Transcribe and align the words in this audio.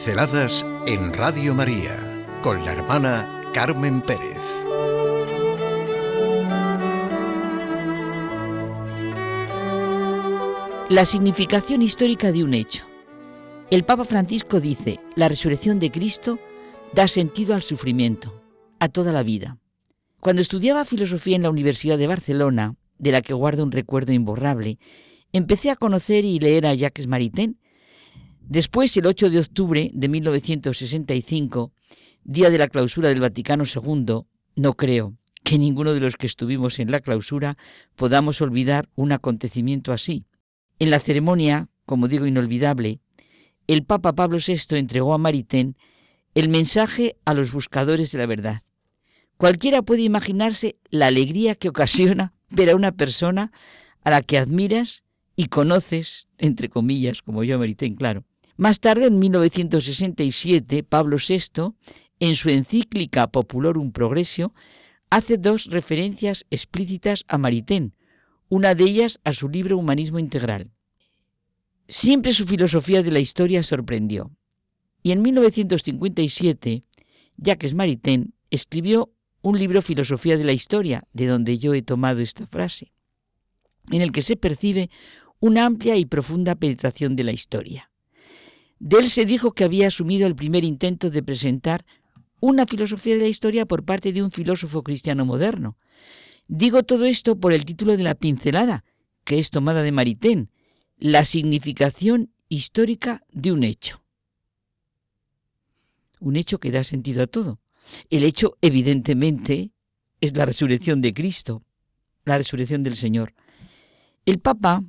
Pinceladas 0.00 0.64
en 0.86 1.12
Radio 1.12 1.54
María 1.54 2.26
con 2.40 2.64
la 2.64 2.72
hermana 2.72 3.50
Carmen 3.52 4.00
Pérez. 4.00 4.38
La 10.88 11.04
significación 11.04 11.82
histórica 11.82 12.32
de 12.32 12.42
un 12.44 12.54
hecho. 12.54 12.86
El 13.70 13.84
Papa 13.84 14.06
Francisco 14.06 14.58
dice, 14.58 15.00
la 15.16 15.28
resurrección 15.28 15.78
de 15.78 15.90
Cristo 15.90 16.38
da 16.94 17.06
sentido 17.06 17.54
al 17.54 17.60
sufrimiento, 17.60 18.42
a 18.78 18.88
toda 18.88 19.12
la 19.12 19.22
vida. 19.22 19.58
Cuando 20.20 20.40
estudiaba 20.40 20.86
filosofía 20.86 21.36
en 21.36 21.42
la 21.42 21.50
Universidad 21.50 21.98
de 21.98 22.06
Barcelona, 22.06 22.74
de 22.96 23.12
la 23.12 23.20
que 23.20 23.34
guardo 23.34 23.64
un 23.64 23.70
recuerdo 23.70 24.14
imborrable, 24.14 24.78
empecé 25.34 25.68
a 25.68 25.76
conocer 25.76 26.24
y 26.24 26.38
leer 26.38 26.64
a 26.64 26.72
Jacques 26.72 27.06
Maritain, 27.06 27.59
Después, 28.50 28.96
el 28.96 29.06
8 29.06 29.30
de 29.30 29.38
octubre 29.38 29.90
de 29.94 30.08
1965, 30.08 31.72
día 32.24 32.50
de 32.50 32.58
la 32.58 32.66
clausura 32.66 33.08
del 33.08 33.20
Vaticano 33.20 33.62
II, 33.62 34.22
no 34.56 34.74
creo 34.74 35.14
que 35.44 35.56
ninguno 35.56 35.94
de 35.94 36.00
los 36.00 36.16
que 36.16 36.26
estuvimos 36.26 36.80
en 36.80 36.90
la 36.90 36.98
clausura 36.98 37.56
podamos 37.94 38.40
olvidar 38.40 38.88
un 38.96 39.12
acontecimiento 39.12 39.92
así. 39.92 40.24
En 40.80 40.90
la 40.90 40.98
ceremonia, 40.98 41.68
como 41.86 42.08
digo 42.08 42.26
inolvidable, 42.26 42.98
el 43.68 43.84
Papa 43.84 44.16
Pablo 44.16 44.38
VI 44.44 44.78
entregó 44.78 45.14
a 45.14 45.18
Maritain 45.18 45.76
el 46.34 46.48
mensaje 46.48 47.14
a 47.24 47.34
los 47.34 47.52
buscadores 47.52 48.10
de 48.10 48.18
la 48.18 48.26
verdad. 48.26 48.62
Cualquiera 49.36 49.82
puede 49.82 50.02
imaginarse 50.02 50.76
la 50.90 51.06
alegría 51.06 51.54
que 51.54 51.68
ocasiona 51.68 52.34
ver 52.50 52.70
a 52.70 52.74
una 52.74 52.90
persona 52.90 53.52
a 54.02 54.10
la 54.10 54.22
que 54.22 54.38
admiras 54.38 55.04
y 55.36 55.46
conoces, 55.46 56.26
entre 56.36 56.68
comillas, 56.68 57.22
como 57.22 57.44
yo 57.44 57.56
Maritain, 57.56 57.94
claro, 57.94 58.24
más 58.60 58.80
tarde, 58.80 59.06
en 59.06 59.18
1967, 59.18 60.82
Pablo 60.82 61.16
VI, 61.16 61.72
en 62.18 62.36
su 62.36 62.50
encíclica 62.50 63.26
Populorum 63.28 63.90
Progressio, 63.90 64.52
hace 65.08 65.38
dos 65.38 65.64
referencias 65.64 66.44
explícitas 66.50 67.24
a 67.26 67.38
Maritain, 67.38 67.94
una 68.50 68.74
de 68.74 68.84
ellas 68.84 69.18
a 69.24 69.32
su 69.32 69.48
libro 69.48 69.78
Humanismo 69.78 70.18
Integral. 70.18 70.72
Siempre 71.88 72.34
su 72.34 72.44
filosofía 72.44 73.02
de 73.02 73.10
la 73.10 73.20
historia 73.20 73.62
sorprendió. 73.62 74.30
Y 75.02 75.12
en 75.12 75.22
1957, 75.22 76.84
Jacques 77.38 77.72
Maritain 77.72 78.34
escribió 78.50 79.10
un 79.40 79.58
libro 79.58 79.80
Filosofía 79.80 80.36
de 80.36 80.44
la 80.44 80.52
Historia, 80.52 81.08
de 81.14 81.28
donde 81.28 81.56
yo 81.56 81.72
he 81.72 81.80
tomado 81.80 82.20
esta 82.20 82.46
frase, 82.46 82.92
en 83.90 84.02
el 84.02 84.12
que 84.12 84.20
se 84.20 84.36
percibe 84.36 84.90
una 85.38 85.64
amplia 85.64 85.96
y 85.96 86.04
profunda 86.04 86.56
penetración 86.56 87.16
de 87.16 87.24
la 87.24 87.32
historia. 87.32 87.89
De 88.80 88.98
él 88.98 89.10
se 89.10 89.26
dijo 89.26 89.52
que 89.52 89.64
había 89.64 89.88
asumido 89.88 90.26
el 90.26 90.34
primer 90.34 90.64
intento 90.64 91.10
de 91.10 91.22
presentar 91.22 91.84
una 92.40 92.66
filosofía 92.66 93.14
de 93.14 93.20
la 93.20 93.28
historia 93.28 93.66
por 93.66 93.84
parte 93.84 94.14
de 94.14 94.22
un 94.22 94.30
filósofo 94.30 94.82
cristiano 94.82 95.26
moderno. 95.26 95.76
Digo 96.48 96.82
todo 96.82 97.04
esto 97.04 97.38
por 97.38 97.52
el 97.52 97.66
título 97.66 97.98
de 97.98 98.02
la 98.02 98.14
pincelada, 98.14 98.84
que 99.24 99.38
es 99.38 99.50
tomada 99.50 99.82
de 99.82 99.92
Maritain, 99.92 100.50
la 100.96 101.26
significación 101.26 102.32
histórica 102.48 103.22
de 103.30 103.52
un 103.52 103.64
hecho. 103.64 104.02
Un 106.18 106.36
hecho 106.36 106.58
que 106.58 106.70
da 106.70 106.82
sentido 106.82 107.22
a 107.22 107.26
todo. 107.26 107.60
El 108.08 108.24
hecho, 108.24 108.56
evidentemente, 108.62 109.72
es 110.22 110.34
la 110.34 110.46
resurrección 110.46 111.02
de 111.02 111.12
Cristo, 111.12 111.62
la 112.24 112.38
resurrección 112.38 112.82
del 112.82 112.96
Señor. 112.96 113.34
El 114.24 114.38
Papa 114.38 114.82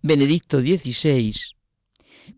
Benedicto 0.00 0.60
XVI 0.60 1.54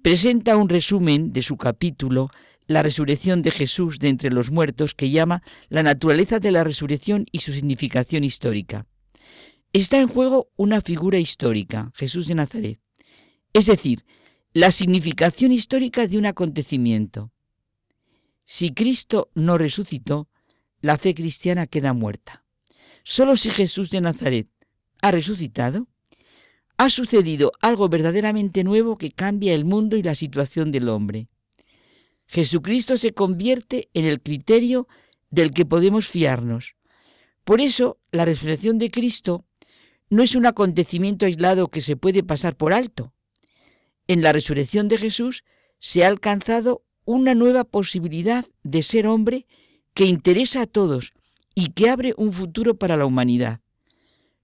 presenta 0.03 0.57
un 0.57 0.69
resumen 0.69 1.33
de 1.33 1.43
su 1.43 1.57
capítulo 1.57 2.31
La 2.67 2.83
resurrección 2.83 3.43
de 3.43 3.51
Jesús 3.51 3.99
de 3.99 4.09
entre 4.09 4.31
los 4.31 4.51
muertos 4.51 4.95
que 4.95 5.11
llama 5.11 5.43
La 5.69 5.83
naturaleza 5.83 6.39
de 6.39 6.53
la 6.53 6.65
resurrección 6.65 7.27
y 7.33 7.41
su 7.41 7.53
significación 7.53 8.25
histórica. 8.25 8.87
Está 9.73 9.99
en 9.99 10.09
juego 10.09 10.49
una 10.57 10.81
figura 10.81 11.19
histórica, 11.19 11.93
Jesús 11.95 12.27
de 12.27 12.35
Nazaret, 12.35 12.81
es 13.53 13.67
decir, 13.67 14.05
la 14.53 14.71
significación 14.71 15.53
histórica 15.53 16.07
de 16.07 16.19
un 16.19 16.27
acontecimiento. 16.27 17.31
Si 18.47 18.73
Cristo 18.73 19.31
no 19.35 19.59
resucitó, 19.59 20.29
la 20.81 20.99
fe 20.99 21.15
cristiana 21.15 21.67
queda 21.67 21.93
muerta. 21.93 22.45
Solo 23.03 23.37
si 23.37 23.51
Jesús 23.51 23.91
de 23.91 24.01
Nazaret 24.01 24.49
ha 25.03 25.11
resucitado, 25.11 25.89
ha 26.79 26.91
sucedido 26.91 27.53
algo 27.61 27.89
verdaderamente 27.89 28.65
nuevo 28.65 28.99
que 28.99 29.13
cambia 29.13 29.55
el 29.55 29.65
mundo 29.65 29.97
y 29.97 30.03
la 30.03 30.15
situación 30.15 30.71
del 30.73 30.89
hombre. 30.89 31.29
Jesucristo 32.27 32.97
se 32.97 33.13
convierte 33.13 33.89
en 33.95 34.05
el 34.05 34.21
criterio 34.21 34.89
del 35.31 35.53
que 35.53 35.65
podemos 35.65 36.09
fiarnos. 36.09 36.75
Por 37.45 37.61
eso, 37.61 37.99
la 38.11 38.25
resurrección 38.25 38.79
de 38.79 38.91
Cristo 38.91 39.45
no 40.11 40.23
es 40.23 40.35
un 40.35 40.47
acontecimiento 40.47 41.27
aislado 41.27 41.69
que 41.69 41.81
se 41.81 41.97
puede 41.97 42.23
pasar 42.23 42.57
por 42.57 42.73
alto. 42.73 43.13
En 44.09 44.23
la 44.23 44.33
resurrección 44.33 44.89
de 44.89 44.99
Jesús 44.99 45.45
se 45.79 46.05
ha 46.05 46.09
alcanzado 46.09 46.85
una 47.05 47.35
nueva 47.35 47.65
posibilidad 47.65 48.45
de 48.63 48.83
ser 48.83 49.07
hombre 49.07 49.47
que 49.95 50.05
interesa 50.05 50.63
a 50.63 50.67
todos 50.67 51.13
y 51.55 51.69
que 51.69 51.89
abre 51.89 52.15
un 52.17 52.33
futuro 52.33 52.77
para 52.77 52.97
la 52.97 53.07
humanidad. 53.07 53.61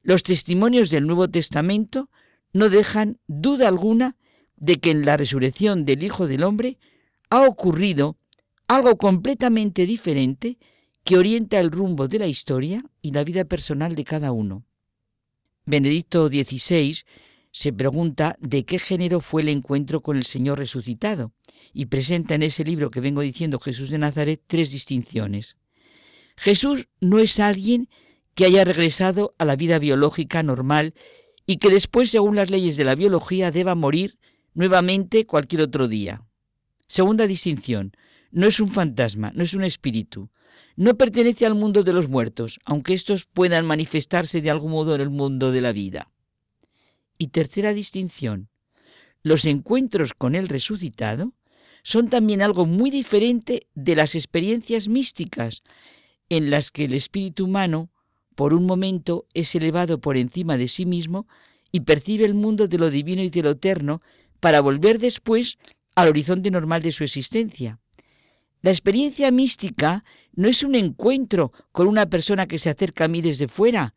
Los 0.03 0.23
testimonios 0.23 0.91
del 0.91 1.07
Nuevo 1.07 1.29
Testamento 1.29 2.09
no 2.53 2.69
dejan 2.69 3.19
duda 3.27 3.69
alguna 3.69 4.17
de 4.57 4.79
que 4.79 4.91
en 4.91 5.05
la 5.05 5.17
resurrección 5.17 5.85
del 5.85 6.03
Hijo 6.03 6.27
del 6.27 6.45
Hombre 6.45 6.79
ha 7.31 7.47
ocurrido 7.47 8.17
algo 8.69 8.97
completamente 8.97 9.87
diferente 9.87 10.59
que 11.05 11.17
orienta 11.17 11.59
el 11.59 11.71
rumbo 11.71 12.09
de 12.09 12.19
la 12.19 12.27
historia 12.27 12.85
y 13.01 13.11
la 13.11 13.25
vida 13.25 13.45
personal 13.45 13.95
de 13.95 14.05
cada 14.05 14.33
uno. 14.33 14.65
Benedicto 15.65 16.29
XVI 16.29 16.99
se 17.51 17.73
pregunta 17.73 18.37
de 18.41 18.65
qué 18.65 18.79
género 18.79 19.21
fue 19.21 19.43
el 19.43 19.49
encuentro 19.49 20.01
con 20.01 20.17
el 20.17 20.25
Señor 20.25 20.59
resucitado 20.59 21.33
y 21.73 21.87
presenta 21.87 22.35
en 22.35 22.43
ese 22.43 22.65
libro 22.65 22.91
que 22.91 23.01
vengo 23.01 23.21
diciendo 23.21 23.61
Jesús 23.61 23.91
de 23.91 23.99
Nazaret 23.99 24.43
tres 24.47 24.71
distinciones. 24.73 25.57
Jesús 26.37 26.89
no 27.01 27.19
es 27.19 27.39
alguien 27.41 27.89
que 28.35 28.47
haya 28.47 28.65
regresado 28.65 29.35
a 29.39 29.45
la 29.45 29.57
vida 29.57 29.79
biológica 29.79 30.43
normal 30.43 30.95
y 31.53 31.59
que 31.59 31.69
después, 31.69 32.11
según 32.11 32.37
las 32.37 32.49
leyes 32.49 32.79
de 32.79 32.85
la 32.85 32.95
biología, 32.95 33.51
deba 33.51 33.75
morir 33.75 34.19
nuevamente 34.55 35.27
cualquier 35.27 35.61
otro 35.61 35.87
día. 35.87 36.23
Segunda 36.87 37.27
distinción, 37.27 37.93
no 38.31 38.47
es 38.47 38.59
un 38.59 38.71
fantasma, 38.71 39.33
no 39.35 39.45
es 39.45 39.53
un 39.53 39.63
espíritu, 39.63 40.31
no 40.77 40.97
pertenece 40.97 41.45
al 41.45 41.55
mundo 41.55 41.83
de 41.83 41.93
los 41.93 42.09
muertos, 42.09 42.59
aunque 42.65 42.95
estos 42.95 43.27
puedan 43.27 43.67
manifestarse 43.67 44.41
de 44.41 44.49
algún 44.49 44.71
modo 44.71 44.95
en 44.95 45.03
el 45.03 45.11
mundo 45.11 45.53
de 45.53 45.61
la 45.61 45.73
vida. 45.73 46.11
Y 47.19 47.29
tercera 47.29 47.75
distinción, 47.75 48.49
los 49.23 49.45
encuentros 49.45 50.15
con 50.15 50.35
el 50.35 50.49
resucitado 50.49 51.35
son 51.83 52.09
también 52.09 52.41
algo 52.41 52.65
muy 52.65 52.89
diferente 52.89 53.67
de 53.75 53.95
las 53.95 54.15
experiencias 54.15 54.89
místicas 54.89 55.63
en 56.31 56.49
las 56.49 56.71
que 56.71 56.87
el 56.87 56.95
espíritu 56.95 57.45
humano 57.45 57.91
por 58.35 58.55
un 58.55 58.67
momento 58.67 59.27
es 59.35 59.55
elevado 59.55 60.01
por 60.01 60.17
encima 60.17 60.57
de 60.57 60.69
sí 60.69 60.87
mismo 60.87 61.27
y 61.71 61.81
percibe 61.81 62.25
el 62.25 62.35
mundo 62.35 62.69
de 62.69 62.79
lo 62.79 62.91
divino 62.91 63.23
y 63.23 63.31
de 63.31 63.43
lo 63.43 63.51
eterno 63.51 64.03
para 64.41 64.61
volver 64.61 64.99
después 64.99 65.59
al 65.95 66.09
horizonte 66.09 66.51
normal 66.51 66.83
de 66.83 66.93
su 66.93 67.05
existencia. 67.05 67.79
La 68.61 68.71
experiencia 68.71 69.31
mística 69.31 70.05
no 70.35 70.49
es 70.49 70.63
un 70.63 70.75
encuentro 70.75 71.53
con 71.73 71.87
una 71.87 72.07
persona 72.07 72.47
que 72.47 72.59
se 72.59 72.71
acerca 72.71 73.05
a 73.05 73.09
mí 73.09 73.21
desde 73.21 73.49
fuera. 73.49 73.95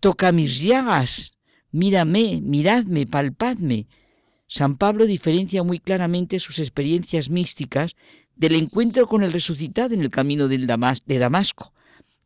Toca 0.00 0.32
mis 0.32 0.60
llagas, 0.60 1.36
mírame, 1.70 2.40
miradme, 2.42 3.06
palpadme. 3.06 3.86
San 4.46 4.76
Pablo 4.76 5.06
diferencia 5.06 5.62
muy 5.62 5.80
claramente 5.80 6.38
sus 6.38 6.58
experiencias 6.58 7.30
místicas 7.30 7.96
del 8.36 8.54
encuentro 8.54 9.06
con 9.06 9.22
el 9.22 9.32
resucitado 9.32 9.94
en 9.94 10.00
el 10.00 10.10
camino 10.10 10.48
de 10.48 10.58
Damasco 10.66 11.74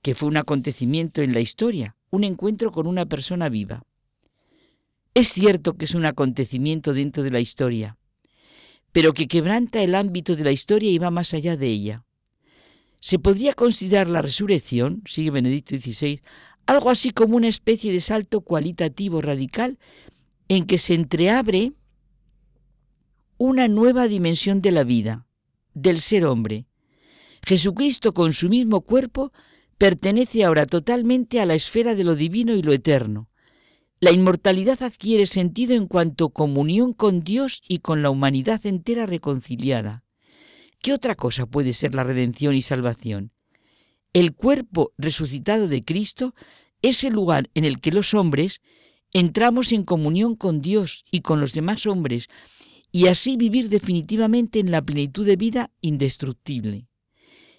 que 0.03 0.15
fue 0.15 0.29
un 0.29 0.37
acontecimiento 0.37 1.23
en 1.23 1.33
la 1.33 1.41
historia, 1.41 1.97
un 2.11 2.25
encuentro 2.25 2.73
con 2.73 2.87
una 2.87 3.07
persona 3.07 3.49
viva. 3.49 3.85
Es 5.15 5.29
cierto 5.29 5.77
que 5.77 5.85
es 5.85 5.95
un 5.95 6.07
acontecimiento 6.07 6.95
dentro 6.95 7.23
de 7.23 7.31
la 7.31 7.41
historia, 7.41 7.97
pero 8.93 9.13
que 9.13 9.29
quebranta 9.29 9.83
el 9.83 9.95
ámbito 9.95 10.37
de 10.37 10.45
la 10.45 10.53
historia 10.53 10.91
y 10.91 10.99
va 10.99 11.11
más 11.11 11.35
allá 11.35 11.57
de 11.57 11.67
ella. 11.67 12.05
Se 13.01 13.19
podría 13.19 13.55
considerar 13.55 14.09
la 14.09 14.23
resurrección, 14.23 15.03
sigue 15.07 15.31
Benedicto 15.31 15.77
XVI, 15.77 16.21
algo 16.67 16.91
así 16.91 17.11
como 17.11 17.37
una 17.37 17.49
especie 17.49 17.93
de 17.93 18.01
salto 18.01 18.41
cualitativo 18.43 19.21
radical 19.21 19.79
en 20.49 20.67
que 20.67 20.79
se 20.79 20.95
entreabre 20.95 21.73
una 23.39 23.69
nueva 23.69 24.09
dimensión 24.09 24.61
de 24.61 24.73
la 24.73 24.85
vida, 24.85 25.27
del 25.75 26.01
ser 26.01 26.25
hombre. 26.25 26.67
Jesucristo 27.47 28.13
con 28.13 28.33
su 28.33 28.49
mismo 28.49 28.81
cuerpo 28.81 29.33
pertenece 29.79 30.45
ahora 30.45 30.67
totalmente 30.67 31.41
a 31.41 31.47
la 31.47 31.55
esfera 31.55 31.95
de 31.95 32.05
lo 32.05 32.17
divino 32.17 32.55
y 32.55 32.63
lo 32.63 32.73
eterno. 32.73 33.31
La 34.01 34.13
inmortalidad 34.13 34.83
adquiere 34.83 35.27
sentido 35.27 35.75
en 35.75 35.87
cuanto 35.87 36.29
comunión 36.29 36.93
con 36.93 37.23
Dios 37.23 37.63
y 37.69 37.79
con 37.79 38.03
la 38.03 38.11
humanidad 38.11 38.65
entera 38.67 39.07
reconciliada. 39.07 40.05
¿Qué 40.81 40.93
otra 40.93 41.15
cosa 41.15 41.47
puede 41.47 41.73
ser 41.73 41.95
la 41.95 42.05
redención 42.05 42.55
y 42.55 42.63
salvación? 42.63 43.33
El 44.13 44.35
cuerpo 44.35 44.93
resucitado 44.99 45.69
de 45.69 45.85
Cristo 45.85 46.35
es 46.83 47.03
el 47.03 47.13
lugar 47.13 47.51
en 47.55 47.65
el 47.65 47.81
que 47.81 47.93
los 47.93 48.15
hombres 48.15 48.61
entramos 49.13 49.73
en 49.73 49.85
comunión 49.85 50.37
con 50.37 50.61
Dios 50.61 51.05
y 51.11 51.21
con 51.23 51.41
los 51.41 51.53
demás 51.53 51.87
hombres 51.87 52.29
y 52.93 53.09
así 53.09 53.37
vivir 53.37 53.69
definitivamente 53.69 54.61
en 54.61 54.71
la 54.71 54.83
plenitud 54.83 55.27
de 55.27 55.37
vida 55.37 55.71
indestructible. 55.81 56.87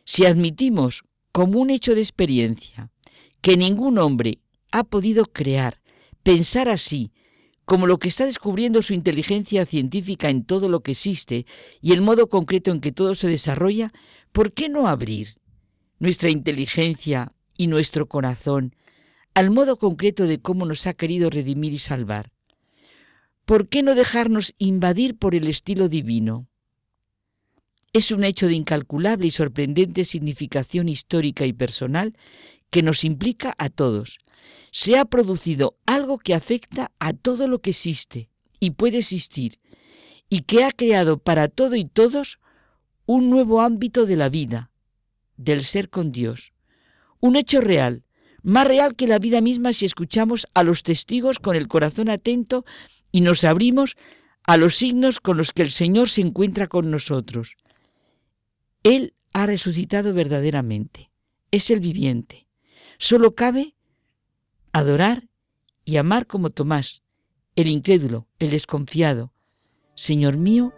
Si 0.06 0.26
admitimos 0.26 1.04
como 1.32 1.60
un 1.60 1.70
hecho 1.70 1.96
de 1.96 2.02
experiencia 2.02 2.92
que 3.42 3.58
ningún 3.58 3.98
hombre 3.98 4.40
ha 4.72 4.84
podido 4.84 5.26
crear, 5.26 5.82
pensar 6.24 6.70
así, 6.70 7.12
como 7.66 7.86
lo 7.86 8.00
que 8.00 8.08
está 8.08 8.26
descubriendo 8.26 8.82
su 8.82 8.94
inteligencia 8.94 9.66
científica 9.66 10.30
en 10.30 10.44
todo 10.44 10.70
lo 10.70 10.82
que 10.82 10.92
existe 10.92 11.46
y 11.82 11.94
el 11.94 12.02
modo 12.02 12.28
concreto 12.28 12.72
en 12.72 12.82
que 12.82 12.92
todo 12.92 13.14
se 13.14 13.28
desarrolla, 13.28 13.94
¿por 14.32 14.54
qué 14.54 14.70
no 14.70 14.88
abrir 14.88 15.38
nuestra 16.00 16.30
inteligencia 16.30 17.32
y 17.58 17.68
nuestro 17.68 18.08
corazón 18.08 18.76
al 19.36 19.52
modo 19.52 19.78
concreto 19.78 20.26
de 20.26 20.42
cómo 20.42 20.66
nos 20.66 20.88
ha 20.88 20.96
querido 20.96 21.30
redimir 21.30 21.74
y 21.74 21.78
salvar? 21.78 22.32
¿Por 23.46 23.70
qué 23.70 23.84
no 23.84 23.96
dejarnos 23.96 24.56
invadir 24.58 25.18
por 25.18 25.36
el 25.36 25.48
estilo 25.48 25.90
divino? 25.90 26.49
Es 27.92 28.12
un 28.12 28.24
hecho 28.24 28.48
de 28.48 28.54
incalculable 28.54 29.28
y 29.28 29.32
sorprendente 29.32 30.06
significación 30.06 30.90
histórica 30.90 31.46
y 31.46 31.54
personal 31.54 32.16
que 32.70 32.84
nos 32.84 33.04
implica 33.04 33.56
a 33.58 33.70
todos. 33.70 34.20
Se 34.72 34.98
ha 34.98 35.06
producido 35.06 35.76
algo 35.86 36.20
que 36.20 36.36
afecta 36.36 36.92
a 37.00 37.14
todo 37.14 37.48
lo 37.48 37.60
que 37.60 37.72
existe 37.72 38.30
y 38.60 38.72
puede 38.72 39.00
existir, 39.00 39.60
y 40.30 40.42
que 40.42 40.64
ha 40.64 40.72
creado 40.72 41.18
para 41.18 41.48
todo 41.48 41.76
y 41.76 41.86
todos 41.86 42.40
un 43.06 43.30
nuevo 43.30 43.62
ámbito 43.62 44.06
de 44.06 44.16
la 44.16 44.30
vida, 44.30 44.70
del 45.38 45.66
ser 45.66 45.90
con 45.90 46.12
Dios. 46.12 46.54
Un 47.20 47.36
hecho 47.36 47.62
real, 47.62 48.04
más 48.44 48.68
real 48.68 48.96
que 48.96 49.08
la 49.08 49.18
vida 49.18 49.42
misma 49.42 49.74
si 49.74 49.86
escuchamos 49.86 50.48
a 50.54 50.64
los 50.64 50.84
testigos 50.84 51.40
con 51.40 51.56
el 51.56 51.68
corazón 51.68 52.10
atento 52.10 52.66
y 53.12 53.22
nos 53.22 53.44
abrimos 53.44 53.96
a 54.44 54.58
los 54.58 54.76
signos 54.76 55.20
con 55.20 55.38
los 55.38 55.52
que 55.52 55.64
el 55.64 55.72
Señor 55.72 56.10
se 56.10 56.22
encuentra 56.22 56.68
con 56.68 56.92
nosotros. 56.92 57.56
Él 58.84 59.14
ha 59.34 59.46
resucitado 59.46 60.14
verdaderamente, 60.14 61.12
es 61.52 61.70
el 61.70 61.80
viviente. 61.80 62.48
Solo 62.98 63.36
cabe 63.36 63.76
adorar 64.72 65.28
y 65.86 65.98
amar 65.98 66.28
como 66.28 66.50
Tomás, 66.50 67.02
el 67.56 67.68
incrédulo, 67.68 68.28
el 68.40 68.52
desconfiado, 68.52 69.34
Señor 69.96 70.38
mío 70.38 70.74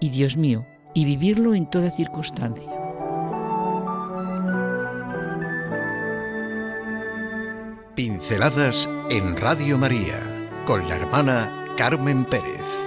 y 0.00 0.10
Dios 0.10 0.36
mío, 0.36 0.66
y 0.94 1.04
vivirlo 1.04 1.54
en 1.54 1.68
toda 1.70 1.90
circunstancia. 1.90 2.70
Pinceladas 7.94 8.88
en 9.10 9.36
Radio 9.36 9.78
María 9.78 10.20
con 10.64 10.86
la 10.86 10.96
hermana 10.96 11.74
Carmen 11.76 12.24
Pérez. 12.24 12.86